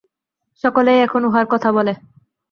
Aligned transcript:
সকলেই 0.63 0.99
এখন 0.99 1.21
উহার 1.25 1.45
কথা 1.49 1.69
বলে। 1.71 1.93